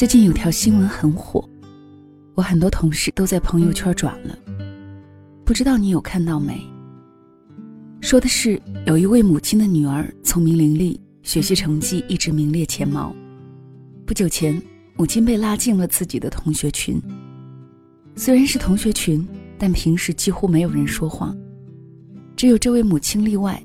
[0.00, 1.46] 最近有条新闻很火，
[2.34, 4.34] 我很多同事都在朋友圈转了，
[5.44, 6.58] 不知道你有看到没？
[8.00, 13.14] 说的是有一位母亲的女儿聪明伶俐，学习成绩一直名列前茅。
[14.06, 14.58] 不久前，
[14.96, 16.98] 母亲被拉进了自己的同学群。
[18.16, 19.28] 虽然是同学群，
[19.58, 21.36] 但平时几乎没有人说话，
[22.34, 23.62] 只有这位母亲例外。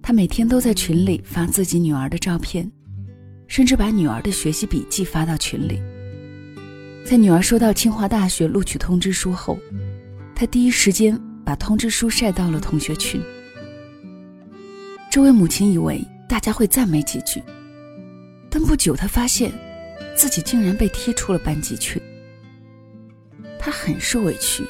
[0.00, 2.70] 她每天都在群里发自己女儿的照片。
[3.46, 5.80] 甚至把女儿的学习笔记发到群里。
[7.04, 9.58] 在女儿收到清华大学录取通知书后，
[10.34, 13.22] 他第一时间把通知书晒到了同学群。
[15.10, 17.42] 这位母亲以为大家会赞美几句，
[18.50, 19.52] 但不久她发现，
[20.16, 22.02] 自己竟然被踢出了班级群。
[23.58, 24.64] 她很是委屈，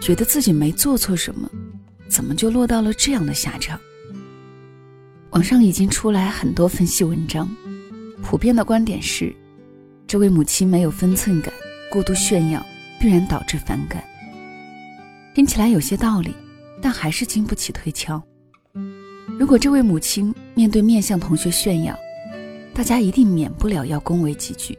[0.00, 1.50] 觉得自己没做错什么，
[2.08, 3.78] 怎么就落到了这样的下场？
[5.30, 7.46] 网上已经出来很多分析文章。
[8.22, 9.34] 普遍的观点是，
[10.06, 11.52] 这位母亲没有分寸感，
[11.90, 12.64] 过度炫耀
[13.00, 14.02] 必然导致反感。
[15.34, 16.34] 听起来有些道理，
[16.80, 18.22] 但还是经不起推敲。
[19.38, 21.96] 如果这位母亲面对面向同学炫耀，
[22.72, 24.76] 大家一定免不了要恭维几句，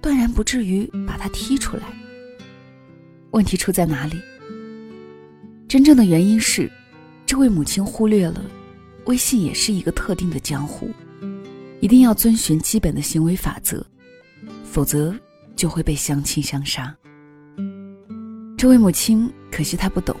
[0.00, 1.82] 断然不至于把她踢出来。
[3.32, 4.20] 问题出在哪里？
[5.68, 6.70] 真正的原因是，
[7.26, 8.42] 这位母亲忽略了，
[9.06, 10.90] 微信也是一个特定的江湖。
[11.82, 13.84] 一定要遵循基本的行为法则，
[14.62, 15.12] 否则
[15.56, 16.96] 就会被相亲相杀。
[18.56, 20.14] 这位母亲，可惜她不懂。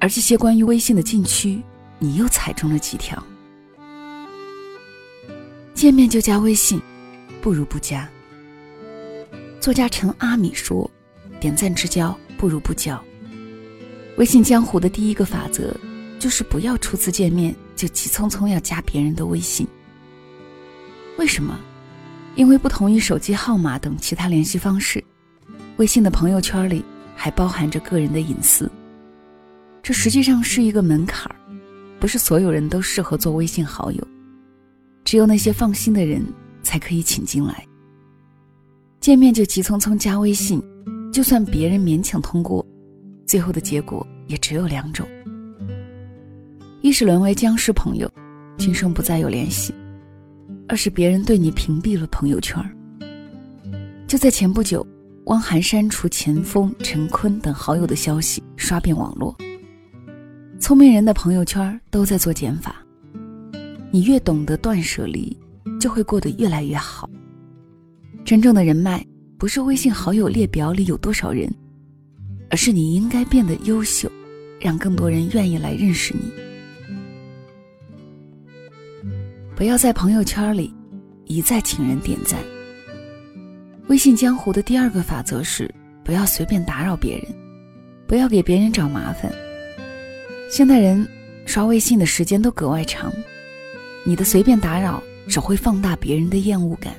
[0.00, 1.62] 而这些关于微信的禁区，
[1.98, 3.22] 你又踩中了几条？
[5.74, 6.80] 见面就加微信，
[7.42, 8.08] 不如不加。
[9.60, 10.90] 作家陈阿米说
[11.38, 12.98] ：“点赞之交，不如不交。”
[14.16, 15.76] 微信江湖的第一个法则，
[16.18, 19.68] 就是不要初次见面就急匆匆要加别人的微信。
[21.16, 21.58] 为什么？
[22.36, 25.02] 因为不同于手机号码等其他联系方式，
[25.76, 28.70] 微信的朋友圈里还包含着个人的隐私。
[29.82, 31.36] 这实际上是一个门槛儿，
[32.00, 34.08] 不是所有人都适合做微信好友，
[35.04, 36.24] 只有那些放心的人
[36.62, 37.64] 才可以请进来。
[38.98, 40.60] 见面就急匆匆加微信，
[41.12, 42.66] 就算别人勉强通过，
[43.26, 45.06] 最后的结果也只有两种：
[46.80, 48.10] 一是沦为僵尸朋友，
[48.58, 49.72] 今生不再有联系。
[50.68, 52.62] 而是别人对你屏蔽了朋友圈。
[54.06, 54.86] 就在前不久，
[55.26, 59.36] 汪涵删除钱枫、陈坤等好友的消息，刷遍网络。
[60.60, 62.76] 聪明人的朋友圈都在做减法，
[63.90, 65.36] 你越懂得断舍离，
[65.80, 67.08] 就会过得越来越好。
[68.24, 69.04] 真正的人脉，
[69.36, 71.52] 不是微信好友列表里有多少人，
[72.50, 74.10] 而是你应该变得优秀，
[74.60, 76.43] 让更多人愿意来认识你。
[79.56, 80.74] 不要在朋友圈里
[81.26, 82.40] 一再请人点赞。
[83.86, 85.72] 微信江湖的第二个法则是
[86.02, 87.26] 不要随便打扰别人，
[88.08, 89.32] 不要给别人找麻烦。
[90.50, 91.06] 现代人
[91.46, 93.12] 刷微信的时间都格外长，
[94.04, 96.92] 你的随便打扰只会放大别人的厌恶感。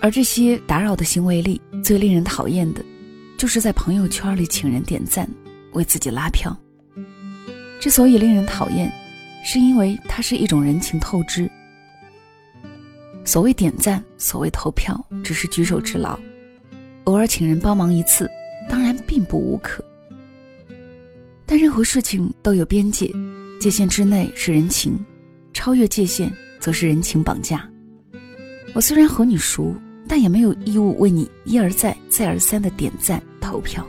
[0.00, 2.84] 而这些打扰的行为里最令人讨厌的，
[3.36, 5.28] 就是在朋友圈里请人点赞，
[5.72, 6.56] 为自己拉票。
[7.80, 8.92] 之所以令人讨厌。
[9.50, 11.50] 是因为它是一种人情透支。
[13.24, 16.20] 所谓点赞，所谓投票，只是举手之劳，
[17.04, 18.30] 偶尔请人帮忙一次，
[18.68, 19.82] 当然并不无可。
[21.46, 23.10] 但任何事情都有边界，
[23.58, 25.02] 界限之内是人情，
[25.54, 26.30] 超越界限
[26.60, 27.66] 则是人情绑架。
[28.74, 29.74] 我虽然和你熟，
[30.06, 33.82] 但也没有义务为你一而再、再而三的点赞投票。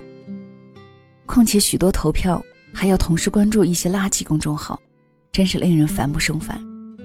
[1.26, 2.42] 况且许多投票
[2.74, 4.82] 还要同时关注一些垃圾公众号。
[5.32, 6.60] 真是令人烦不胜烦。《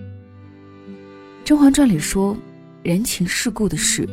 [1.45, 2.37] 甄嬛传》里说，
[2.83, 4.09] 人情世故的事，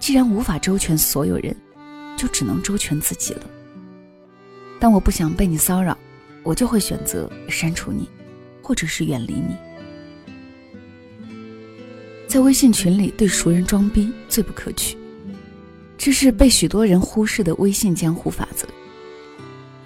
[0.00, 1.56] 既然无法周全所有人，
[2.16, 3.42] 就只能周全自己了。
[4.80, 5.96] 但我不想被你骚扰，
[6.42, 8.08] 我就会选择删除你，
[8.62, 9.56] 或者是远离你。
[12.26, 14.98] 在微信群里对熟人装逼最不可取，
[15.96, 18.66] 这是被许多人忽视的微信江湖法则。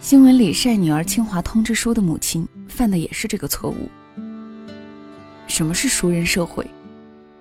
[0.01, 3.89] 新闻里晒女儿清华通知书的母亲，犯的也是这个错误。
[5.47, 6.67] 什么是熟人社会？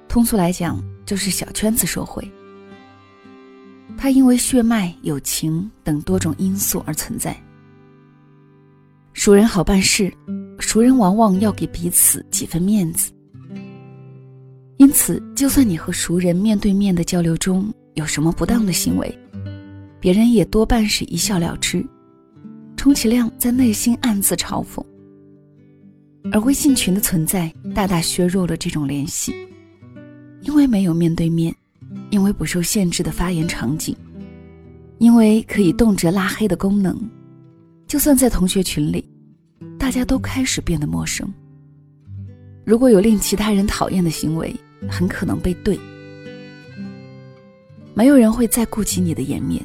[0.07, 2.29] 通俗来讲，就是小圈子社会。
[3.97, 7.35] 它因为血脉、友情等多种因素而存在。
[9.13, 10.11] 熟人好办事，
[10.59, 13.11] 熟人往往要给彼此几分面子。
[14.77, 19.19] 因此，就算你和熟人面对面的交流中有什么不当的行为，
[19.99, 21.85] 别人也多半是一笑了之。
[22.75, 24.83] 充其量在内心暗自嘲讽，
[26.31, 29.33] 而微信群的存在大大削弱了这种联系。
[30.41, 31.55] 因为没有面对面，
[32.09, 33.95] 因为不受限制的发言场景，
[34.97, 36.99] 因为可以动辄拉黑的功能，
[37.85, 39.07] 就算在同学群里，
[39.77, 41.31] 大家都开始变得陌生。
[42.65, 44.55] 如果有令其他人讨厌的行为，
[44.89, 45.77] 很可能被怼。
[47.93, 49.63] 没有人会再顾及你的颜面。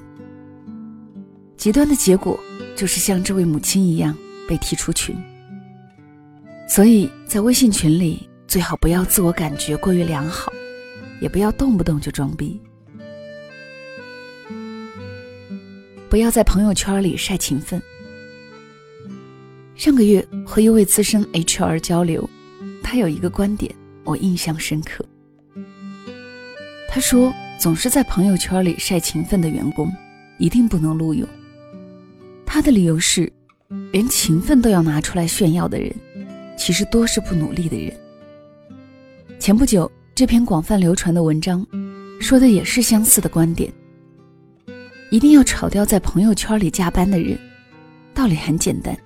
[1.57, 2.39] 极端的结果
[2.77, 4.15] 就是像这位母亲一样
[4.47, 5.17] 被踢出群。
[6.69, 10.53] 所以在微信群里，最好不要自我感觉过于良好，
[11.21, 12.61] 也不要动不动就装逼。
[16.09, 17.81] 不要在朋友圈里晒勤奋。
[19.75, 22.29] 上个月和一位资深 HR 交流，
[22.83, 23.75] 他有一个观点
[24.05, 25.05] 我印象深刻。
[26.89, 27.33] 他说。
[27.59, 29.91] 总是在朋友圈里晒勤奋的员工，
[30.37, 31.27] 一定不能录用。
[32.45, 33.33] 他的理由是，
[33.93, 35.91] 连勤奋都要拿出来炫耀的人，
[36.57, 37.93] 其实多是不努力的人。
[39.39, 41.65] 前不久，这篇广泛流传的文章，
[42.21, 43.73] 说的也是相似的观点。
[45.11, 47.39] 一定要炒掉在朋友圈里加班的人。
[48.13, 48.97] 道理很简单：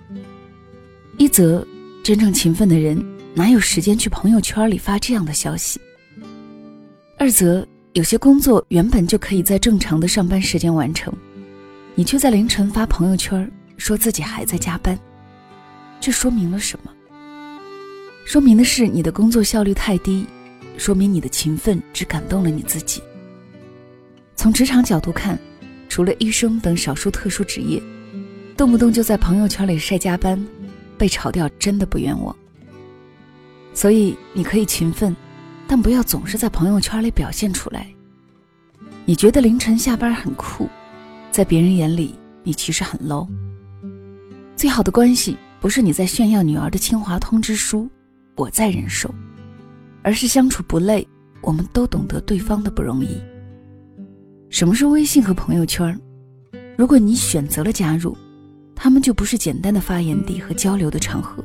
[1.17, 1.65] 一则，
[2.01, 2.97] 真正勤奋的人
[3.35, 5.79] 哪有时间去朋友圈里发这样的消息；
[7.19, 11.13] 二则，有些工作原本就可以在正常的上班时间完成，
[11.93, 14.97] 你却在凌晨发朋友圈说自己还在加班，
[15.99, 16.91] 这说明了什么？
[18.25, 20.25] 说明的是你的工作效率太低，
[20.77, 23.01] 说明你的勤奋只感动了你自己。
[24.35, 25.37] 从职场角度看，
[25.89, 27.81] 除了医生等少数特殊职业，
[28.55, 30.43] 动不动就在朋友圈里晒加班，
[30.97, 32.35] 被炒掉真的不冤枉。
[33.73, 35.15] 所以你可以勤奋。
[35.67, 37.87] 但不要总是在朋友圈里表现出来。
[39.05, 40.67] 你觉得凌晨下班很酷，
[41.31, 42.13] 在别人眼里
[42.43, 43.25] 你其实很 low。
[44.57, 47.89] 最好的关系不是你在炫耀女儿的清华通知书，
[48.35, 49.13] 我在忍受，
[50.03, 51.07] 而是相处不累，
[51.41, 53.21] 我们都懂得对方的不容易。
[54.49, 55.99] 什么是微信和朋友圈？
[56.77, 58.17] 如果你选择了加入，
[58.75, 61.43] 他们就不是简单的发言地和交流的场合。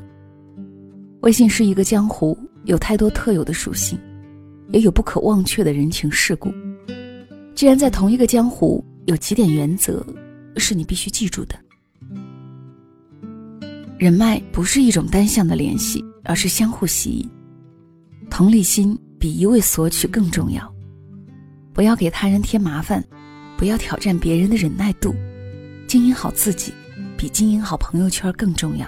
[1.21, 3.99] 微信是一个江湖，有太多特有的属性。
[4.73, 6.53] 也有不可忘却的人情世故。
[7.55, 10.05] 既然在同一个江湖，有几点原则
[10.57, 11.55] 是你必须记住的：
[13.99, 17.29] 人脉不是一种单向的联系，而是相互吸引。
[18.29, 20.75] 同理心比一味索取更重要。
[21.73, 23.03] 不要给他人添麻烦，
[23.57, 25.15] 不要挑战别人的忍耐度。
[25.87, 26.73] 经营好自己，
[27.17, 28.87] 比经营好朋友圈更重要。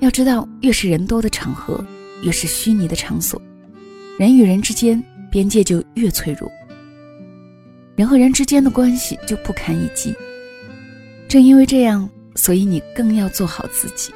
[0.00, 1.84] 要知道，越是人多的场合，
[2.22, 3.40] 越是虚拟的场所。
[4.18, 6.50] 人与人之间边界就越脆弱，
[7.94, 10.12] 人和人之间的关系就不堪一击。
[11.28, 12.08] 正因为这样，
[12.38, 14.14] 所以你更要做好自己，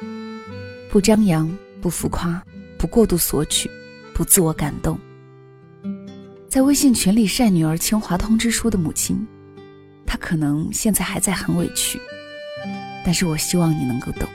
[0.89, 2.41] 不张扬，不浮夸，
[2.77, 3.69] 不过度索取，
[4.13, 4.97] 不自我感动。
[6.47, 9.27] 在微信群里晒女儿清华通知书的母亲，
[10.05, 11.99] 她可能现在还在很委屈，
[13.03, 14.25] 但是我希望你能够懂。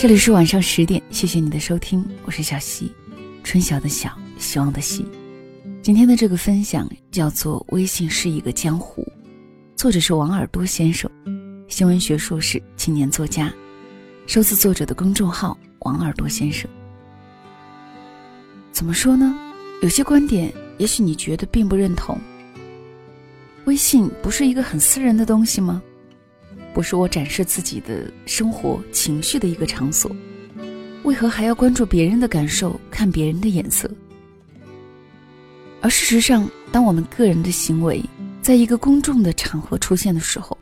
[0.00, 2.90] 这里是晚上十点，谢谢你的收听，我是小溪，
[3.44, 5.04] 春晓的晓，希望的希。
[5.82, 9.02] 今天的这个分享叫做《微信是一个江湖》，
[9.76, 11.10] 作者是王耳朵先生，
[11.68, 13.52] 新闻学硕士，青年作家，
[14.26, 16.66] 收自作者的公众号王耳朵先生。
[18.72, 19.38] 怎么说呢？
[19.82, 22.18] 有些观点，也许你觉得并不认同。
[23.66, 25.82] 微信不是一个很私人的东西吗？
[26.72, 30.14] 不是我展示自己的生活情绪的一个场所，
[31.02, 33.90] 为何还要关注别人的感受，看别人的眼色？
[35.80, 38.02] 而事实上，当我们个人的行为
[38.42, 40.56] 在一个公众的场合出现的时候，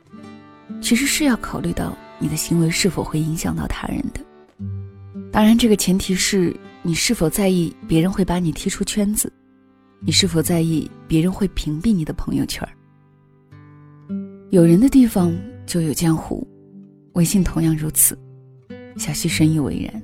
[0.81, 4.21] 其实是要考虑到你的行为是否会影响到他人的。
[5.31, 9.31] 当然，这个前提是你是否在意别人会把你踢出圈子，
[10.00, 12.67] 你是否在意别人会屏蔽你的朋友圈
[14.50, 15.37] 有人的地方。
[15.69, 16.49] 就有江湖，
[17.13, 18.19] 微信同样如此。
[18.97, 20.03] 小溪深以为然，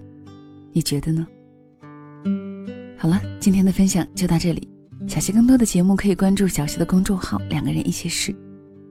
[0.75, 1.27] 你觉得呢？
[2.99, 4.69] 好了，今天的分享就到这里。
[5.09, 8.35] 小溪更多的节目可以关注小溪的公众号“两个人一些事”，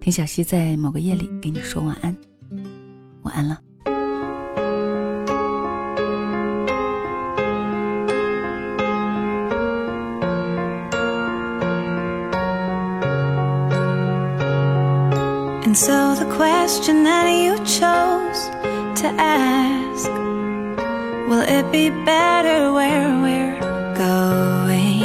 [0.01, 2.15] 听小溪在某个夜里给你说晚安。
[3.21, 3.61] 晚安了。
[15.73, 18.41] And so the question that you chose
[19.01, 20.07] to ask
[21.27, 23.59] Will it be better where we're
[23.97, 25.01] going?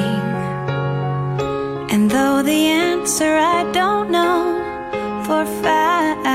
[1.91, 4.43] And though the answer I don't know
[5.25, 6.27] for fact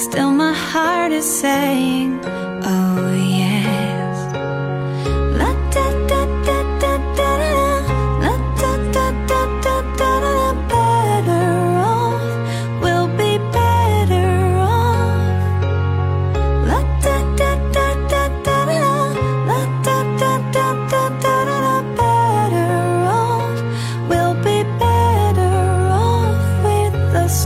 [0.00, 2.83] Still my heart is saying, oh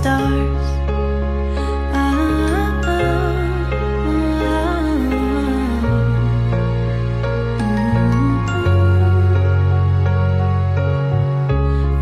[0.09, 0.67] stars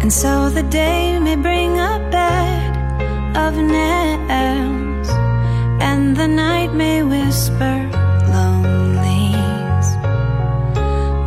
[0.03, 2.73] And so the day may bring a bed
[3.45, 5.09] of nails,
[5.89, 7.77] and the night may whisper
[8.33, 9.89] lonelies.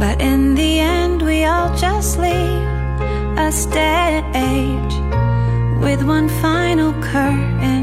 [0.01, 2.63] But in the end, we all just leave
[3.45, 4.78] a state
[5.89, 7.78] with one final curtain.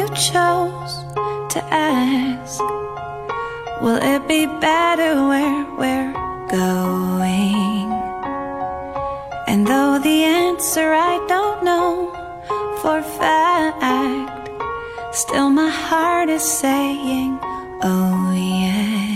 [0.00, 0.94] you chose
[1.52, 2.58] to ask
[3.82, 6.12] Will it be better where we're
[6.48, 7.86] going?
[9.46, 11.88] And though the answer I don't know
[12.80, 14.48] for fact
[15.12, 17.38] Still my heart is saying,
[17.82, 19.09] oh yeah